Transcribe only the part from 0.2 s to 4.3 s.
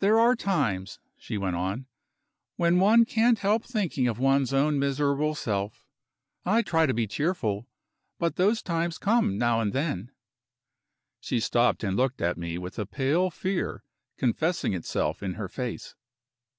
are times," she went on, "when one can't help thinking of